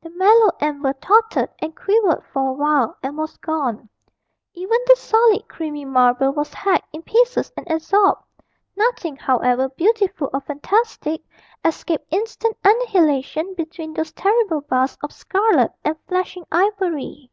[0.00, 3.90] The mellow amber tottered and quivered for a while and was gone;
[4.54, 8.22] even the solid creamy marble was hacked in pieces and absorbed;
[8.76, 11.22] nothing, however beautiful or fantastic,
[11.66, 17.30] escaped instant annihilation between those terrible bars of scarlet and flashing ivory.